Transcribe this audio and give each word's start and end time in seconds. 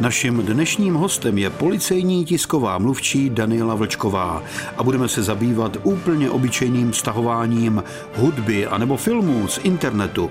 Naším 0.00 0.36
dnešním 0.36 0.94
hostem 0.94 1.38
je 1.38 1.50
policejní 1.50 2.24
tisková 2.24 2.78
mluvčí 2.78 3.30
Daniela 3.30 3.74
Vlčková 3.74 4.42
a 4.76 4.82
budeme 4.82 5.08
se 5.08 5.22
zabývat 5.22 5.76
úplně 5.82 6.30
obyčejným 6.30 6.92
stahováním 6.92 7.82
hudby 8.16 8.66
anebo 8.66 8.96
filmů 8.96 9.48
z 9.48 9.58
internetu. 9.62 10.30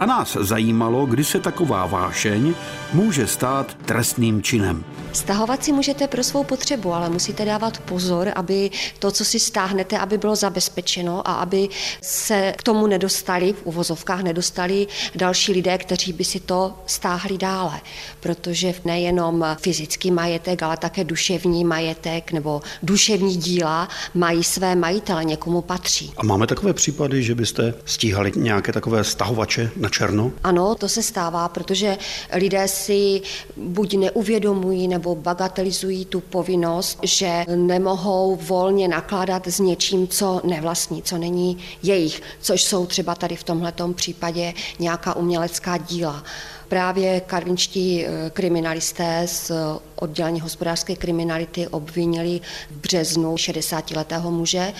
A 0.00 0.06
nás 0.06 0.36
zajímalo, 0.40 1.06
kdy 1.06 1.24
se 1.24 1.40
taková 1.40 1.86
vášeň 1.86 2.54
může 2.92 3.26
stát 3.26 3.76
trestným 3.84 4.42
činem. 4.42 4.84
Stahovat 5.12 5.64
si 5.64 5.72
můžete 5.72 6.08
pro 6.08 6.24
svou 6.24 6.44
potřebu, 6.44 6.92
ale 6.92 7.10
musíte 7.10 7.44
dávat 7.44 7.78
pozor, 7.78 8.32
aby 8.34 8.70
to, 8.98 9.10
co 9.10 9.24
si 9.24 9.40
stáhnete, 9.40 9.98
aby 9.98 10.18
bylo 10.18 10.36
zabezpečeno 10.36 11.28
a 11.28 11.32
aby 11.32 11.68
se 12.02 12.54
k 12.56 12.62
tomu 12.62 12.86
nedostali, 12.86 13.52
v 13.52 13.66
uvozovkách 13.66 14.22
nedostali 14.22 14.86
další 15.14 15.52
lidé, 15.52 15.78
kteří 15.78 16.12
by 16.12 16.24
si 16.24 16.40
to 16.40 16.74
stáhli 16.86 17.38
dále. 17.38 17.80
Protože 18.20 18.74
nejenom 18.84 19.46
fyzický 19.60 20.10
majetek, 20.10 20.62
ale 20.62 20.76
také 20.76 21.04
duševní 21.04 21.64
majetek 21.64 22.32
nebo 22.32 22.62
duševní 22.82 23.36
díla 23.36 23.88
mají 24.14 24.44
své 24.44 24.74
majitele, 24.74 25.24
někomu 25.24 25.62
patří. 25.62 26.12
A 26.16 26.24
máme 26.24 26.46
takové 26.46 26.72
případy, 26.72 27.22
že 27.22 27.34
byste 27.34 27.74
stíhali 27.84 28.32
nějaké 28.36 28.72
takové 28.72 29.04
stahovače 29.04 29.70
na 29.76 29.89
černo? 29.90 30.32
Ano, 30.44 30.74
to 30.74 30.88
se 30.88 31.02
stává, 31.02 31.48
protože 31.48 31.98
lidé 32.32 32.68
si 32.68 33.22
buď 33.56 33.94
neuvědomují 33.94 34.88
nebo 34.88 35.14
bagatelizují 35.14 36.04
tu 36.04 36.20
povinnost, 36.20 36.98
že 37.02 37.44
nemohou 37.54 38.36
volně 38.36 38.88
nakládat 38.88 39.46
s 39.46 39.58
něčím, 39.58 40.08
co 40.08 40.40
nevlastní, 40.44 41.02
co 41.02 41.18
není 41.18 41.58
jejich, 41.82 42.22
což 42.40 42.62
jsou 42.62 42.86
třeba 42.86 43.14
tady 43.14 43.36
v 43.36 43.44
tomhletom 43.44 43.94
případě 43.94 44.52
nějaká 44.78 45.16
umělecká 45.16 45.76
díla 45.76 46.24
právě 46.70 47.20
karvinští 47.20 48.06
eh, 48.06 48.30
kriminalisté 48.30 49.22
z 49.26 49.52
oddělení 49.96 50.40
hospodářské 50.40 50.96
kriminality 50.96 51.68
obvinili 51.68 52.40
v 52.70 52.76
březnu 52.76 53.34
60-letého 53.34 54.30
muže, 54.30 54.72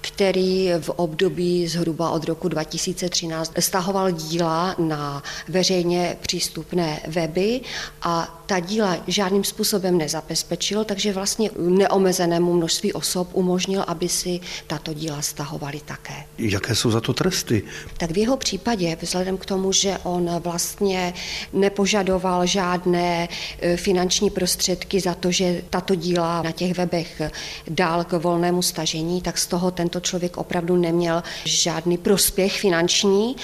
který 0.00 0.70
v 0.80 0.88
období 0.88 1.66
zhruba 1.66 2.10
od 2.10 2.24
roku 2.24 2.48
2013 2.48 3.52
stahoval 3.58 4.10
díla 4.10 4.74
na 4.78 5.22
veřejně 5.48 6.16
přístupné 6.20 7.00
weby 7.06 7.60
a 8.02 8.43
ta 8.46 8.60
díla 8.60 8.96
žádným 9.06 9.44
způsobem 9.44 9.98
nezabezpečil, 9.98 10.84
takže 10.84 11.12
vlastně 11.12 11.50
neomezenému 11.58 12.52
množství 12.52 12.92
osob 12.92 13.28
umožnil, 13.32 13.84
aby 13.86 14.08
si 14.08 14.40
tato 14.66 14.94
díla 14.94 15.22
stahovali 15.22 15.80
také. 15.84 16.14
Jaké 16.38 16.74
jsou 16.74 16.90
za 16.90 17.00
to 17.00 17.14
tresty? 17.14 17.62
Tak 17.96 18.10
v 18.10 18.18
jeho 18.18 18.36
případě, 18.36 18.96
vzhledem 19.00 19.36
k 19.36 19.46
tomu, 19.46 19.72
že 19.72 19.98
on 20.02 20.30
vlastně 20.38 21.14
nepožadoval 21.52 22.46
žádné 22.46 23.28
e, 23.60 23.76
finanční 23.76 24.30
prostředky 24.30 25.00
za 25.00 25.14
to, 25.14 25.30
že 25.30 25.62
tato 25.70 25.94
díla 25.94 26.42
na 26.42 26.52
těch 26.52 26.74
webech 26.74 27.22
dál 27.68 28.04
k 28.04 28.12
volnému 28.12 28.62
stažení, 28.62 29.22
tak 29.22 29.38
z 29.38 29.46
toho 29.46 29.70
tento 29.70 30.00
člověk 30.00 30.36
opravdu 30.36 30.76
neměl 30.76 31.22
žádný 31.44 31.98
prospěch 31.98 32.60
finanční 32.60 33.36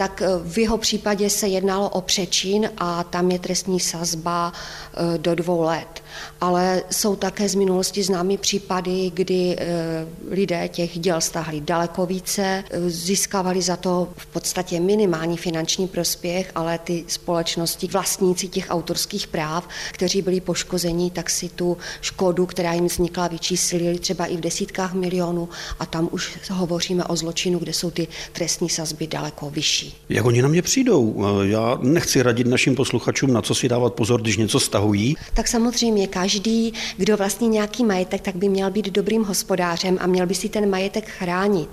tak 0.00 0.22
eh, 0.22 0.28
v 0.44 0.58
jeho 0.58 0.78
případě 0.78 1.30
se 1.30 1.48
jednalo 1.48 1.88
o 1.88 2.00
přečin 2.00 2.70
a 2.78 3.04
tam 3.04 3.30
je 3.30 3.38
trestní 3.38 3.80
sazba 3.80 4.52
eh, 4.52 5.18
do 5.18 5.34
dvou 5.34 5.62
let. 5.62 6.02
Ale 6.40 6.82
jsou 6.90 7.16
také 7.16 7.48
z 7.48 7.54
minulosti 7.54 8.02
známy 8.02 8.38
případy, 8.38 9.10
kdy 9.14 9.56
eh, 9.58 10.06
lidé 10.30 10.68
těch 10.68 10.98
děl 10.98 11.20
stáhli 11.20 11.60
daleko 11.60 12.06
více, 12.06 12.64
získávali 12.86 13.62
za 13.62 13.76
to 13.76 14.08
v 14.16 14.26
podstatě 14.26 14.80
minimální 14.80 15.36
finanční 15.36 15.88
prospěch, 15.88 16.50
ale 16.54 16.78
ty 16.78 17.04
společnosti, 17.06 17.86
vlastníci 17.86 18.48
těch 18.48 18.66
autorských 18.68 19.26
práv, 19.26 19.68
kteří 19.92 20.22
byli 20.22 20.40
poškození, 20.40 21.10
tak 21.10 21.30
si 21.30 21.48
tu 21.48 21.76
škodu, 22.00 22.46
která 22.46 22.72
jim 22.72 22.86
vznikla, 22.86 23.28
vyčíslili 23.28 23.98
třeba 23.98 24.26
i 24.26 24.36
v 24.36 24.40
desítkách 24.40 24.94
milionů 24.94 25.48
a 25.78 25.86
tam 25.86 26.08
už 26.12 26.38
hovoříme 26.50 27.04
o 27.04 27.16
zločinu, 27.16 27.58
kde 27.58 27.72
jsou 27.72 27.90
ty 27.90 28.08
trestní 28.32 28.68
sazby 28.68 29.06
daleko 29.06 29.50
vyšší. 29.50 29.96
Jak 30.08 30.24
oni 30.24 30.42
na 30.42 30.48
mě 30.48 30.62
přijdou? 30.62 31.24
Já 31.42 31.78
nechci 31.82 32.22
radit 32.22 32.46
našim 32.46 32.74
posluchačům, 32.74 33.32
na 33.32 33.42
co 33.42 33.54
si 33.54 33.68
dávat 33.68 33.94
pozor, 33.94 34.20
když 34.22 34.36
něco 34.36 34.60
stahují. 34.60 35.16
Tak 35.34 35.48
samozřejmě 35.48 35.99
každý, 36.06 36.72
kdo 36.96 37.16
vlastní 37.16 37.48
nějaký 37.48 37.84
majetek, 37.84 38.20
tak 38.20 38.36
by 38.36 38.48
měl 38.48 38.70
být 38.70 38.86
dobrým 38.86 39.24
hospodářem 39.24 39.98
a 40.00 40.06
měl 40.06 40.26
by 40.26 40.34
si 40.34 40.48
ten 40.48 40.70
majetek 40.70 41.08
chránit. 41.08 41.68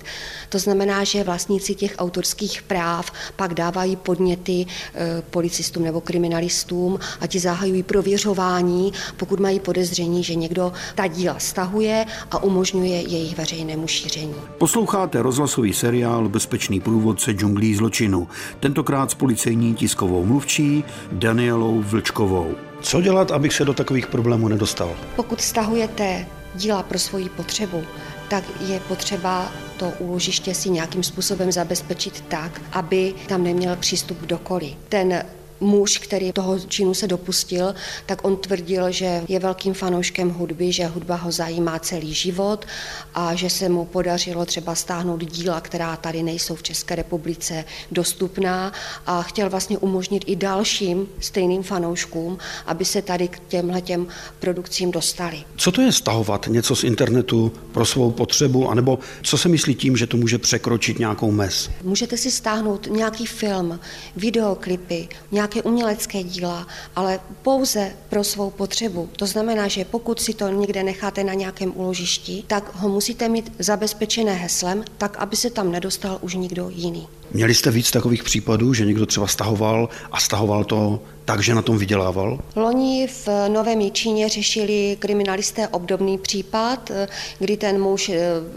To 0.48 0.58
znamená, 0.58 1.04
že 1.04 1.24
vlastníci 1.24 1.74
těch 1.74 1.94
autorských 1.98 2.62
práv 2.62 3.12
pak 3.36 3.54
dávají 3.54 3.96
podněty 3.96 4.66
eh, 4.94 5.22
policistům 5.30 5.84
nebo 5.84 6.00
kriminalistům 6.00 6.98
a 7.20 7.26
ti 7.26 7.38
zahajují 7.38 7.82
prověřování, 7.82 8.92
pokud 9.16 9.40
mají 9.40 9.60
podezření, 9.60 10.24
že 10.24 10.34
někdo 10.34 10.72
ta 10.94 11.06
díla 11.06 11.38
stahuje 11.38 12.06
a 12.30 12.42
umožňuje 12.42 13.00
jejich 13.00 13.36
veřejnému 13.36 13.86
šíření. 13.86 14.34
Posloucháte 14.58 15.22
rozhlasový 15.22 15.74
seriál 15.74 16.28
Bezpečný 16.28 16.80
průvodce 16.80 17.32
džunglí 17.32 17.74
zločin 17.74 17.98
zločinu, 17.98 18.28
tentokrát 18.60 19.10
s 19.10 19.14
policejní 19.14 19.74
tiskovou 19.74 20.24
mluvčí 20.24 20.84
Danielou 21.12 21.82
Vlčkovou. 21.82 22.67
Co 22.80 23.00
dělat, 23.00 23.30
abych 23.30 23.52
se 23.52 23.64
do 23.64 23.74
takových 23.74 24.06
problémů 24.06 24.48
nedostal? 24.48 24.96
Pokud 25.16 25.40
stahujete 25.40 26.26
díla 26.54 26.82
pro 26.82 26.98
svoji 26.98 27.28
potřebu, 27.28 27.84
tak 28.28 28.44
je 28.68 28.80
potřeba 28.80 29.52
to 29.76 29.92
úložiště 29.98 30.54
si 30.54 30.70
nějakým 30.70 31.02
způsobem 31.02 31.52
zabezpečit 31.52 32.24
tak, 32.28 32.60
aby 32.72 33.14
tam 33.28 33.42
neměl 33.42 33.76
přístup 33.76 34.20
kdokoliv. 34.20 34.74
Ten 34.88 35.24
muž, 35.60 35.98
který 35.98 36.32
toho 36.32 36.58
činu 36.58 36.94
se 36.94 37.06
dopustil, 37.06 37.74
tak 38.06 38.24
on 38.24 38.36
tvrdil, 38.36 38.92
že 38.92 39.22
je 39.28 39.38
velkým 39.38 39.74
fanouškem 39.74 40.30
hudby, 40.30 40.72
že 40.72 40.86
hudba 40.86 41.16
ho 41.16 41.32
zajímá 41.32 41.78
celý 41.78 42.14
život 42.14 42.66
a 43.14 43.34
že 43.34 43.50
se 43.50 43.68
mu 43.68 43.84
podařilo 43.84 44.46
třeba 44.46 44.74
stáhnout 44.74 45.24
díla, 45.24 45.60
která 45.60 45.96
tady 45.96 46.22
nejsou 46.22 46.54
v 46.54 46.62
České 46.62 46.94
republice 46.94 47.64
dostupná 47.92 48.72
a 49.06 49.22
chtěl 49.22 49.50
vlastně 49.50 49.78
umožnit 49.78 50.24
i 50.26 50.36
dalším 50.36 51.06
stejným 51.20 51.62
fanouškům, 51.62 52.38
aby 52.66 52.84
se 52.84 53.02
tady 53.02 53.28
k 53.28 53.40
těmhle 53.48 53.80
těm 53.80 54.06
produkcím 54.40 54.90
dostali. 54.90 55.44
Co 55.56 55.72
to 55.72 55.80
je 55.80 55.92
stahovat 55.92 56.46
něco 56.46 56.76
z 56.76 56.84
internetu 56.84 57.52
pro 57.72 57.84
svou 57.84 58.10
potřebu, 58.10 58.68
anebo 58.68 58.98
co 59.22 59.38
se 59.38 59.48
myslí 59.48 59.74
tím, 59.74 59.96
že 59.96 60.06
to 60.06 60.16
může 60.16 60.38
překročit 60.38 60.98
nějakou 60.98 61.30
mez? 61.30 61.70
Můžete 61.82 62.16
si 62.16 62.30
stáhnout 62.30 62.88
nějaký 62.90 63.26
film, 63.26 63.80
videoklipy, 64.16 65.08
nějaký 65.32 65.47
nějaké 65.54 65.68
umělecké 65.68 66.22
díla, 66.22 66.66
ale 66.96 67.20
pouze 67.42 67.92
pro 68.08 68.24
svou 68.24 68.50
potřebu. 68.50 69.08
To 69.16 69.26
znamená, 69.26 69.68
že 69.68 69.84
pokud 69.84 70.20
si 70.20 70.34
to 70.34 70.48
někde 70.48 70.82
necháte 70.82 71.24
na 71.24 71.34
nějakém 71.34 71.72
úložišti, 71.74 72.44
tak 72.46 72.74
ho 72.74 72.88
musíte 72.88 73.28
mít 73.28 73.52
zabezpečené 73.58 74.34
heslem, 74.34 74.84
tak 74.98 75.16
aby 75.16 75.36
se 75.36 75.50
tam 75.50 75.72
nedostal 75.72 76.18
už 76.20 76.34
nikdo 76.34 76.68
jiný. 76.68 77.08
Měli 77.32 77.54
jste 77.54 77.70
víc 77.70 77.90
takových 77.90 78.22
případů, 78.22 78.74
že 78.74 78.84
někdo 78.84 79.06
třeba 79.06 79.26
stahoval 79.26 79.88
a 80.12 80.20
stahoval 80.20 80.64
to 80.64 81.00
tak, 81.24 81.40
že 81.40 81.54
na 81.54 81.62
tom 81.62 81.78
vydělával? 81.78 82.38
Loni 82.56 83.06
v 83.06 83.28
Novém 83.48 83.80
Jičíně 83.80 84.28
řešili 84.28 84.96
kriminalisté 85.00 85.68
obdobný 85.68 86.18
případ, 86.18 86.90
kdy 87.38 87.56
ten 87.56 87.80
muž, 87.80 88.10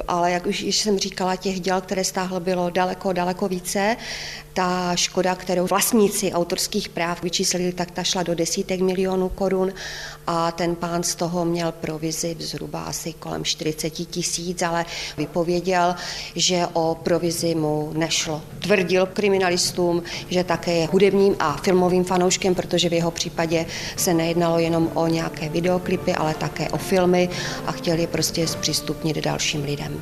ale 0.07 0.31
jak 0.31 0.45
už 0.45 0.61
jsem 0.61 0.99
říkala, 0.99 1.35
těch 1.35 1.59
děl, 1.59 1.81
které 1.81 2.03
stáhl, 2.03 2.39
bylo 2.39 2.69
daleko, 2.69 3.13
daleko 3.13 3.47
více. 3.47 3.97
Ta 4.53 4.95
škoda, 4.95 5.35
kterou 5.35 5.67
vlastníci 5.67 6.33
autorských 6.81 6.89
práv 6.89 7.21
vyčíslili, 7.21 7.71
tak 7.71 7.91
ta 7.91 8.03
šla 8.03 8.23
do 8.23 8.35
desítek 8.35 8.81
milionů 8.81 9.29
korun 9.29 9.73
a 10.27 10.51
ten 10.51 10.75
pán 10.75 11.03
z 11.03 11.15
toho 11.15 11.45
měl 11.45 11.71
provizi 11.71 12.35
zhruba 12.39 12.83
asi 12.83 13.13
kolem 13.13 13.43
40 13.43 13.89
tisíc, 13.89 14.61
ale 14.61 14.85
vypověděl, 15.17 15.95
že 16.35 16.67
o 16.73 16.97
provizi 17.03 17.55
mu 17.55 17.91
nešlo. 17.93 18.41
Tvrdil 18.59 19.05
kriminalistům, 19.05 20.03
že 20.29 20.43
také 20.43 20.73
je 20.73 20.87
hudebním 20.87 21.35
a 21.39 21.57
filmovým 21.57 22.03
fanouškem, 22.03 22.55
protože 22.55 22.89
v 22.89 22.93
jeho 22.93 23.11
případě 23.11 23.65
se 23.97 24.13
nejednalo 24.13 24.59
jenom 24.59 24.89
o 24.93 25.07
nějaké 25.07 25.49
videoklipy, 25.49 26.13
ale 26.13 26.33
také 26.33 26.69
o 26.69 26.77
filmy 26.77 27.29
a 27.65 27.71
chtěl 27.71 27.97
je 27.99 28.07
prostě 28.07 28.47
zpřístupnit 28.47 29.17
dalším 29.17 29.63
lidem. 29.63 30.01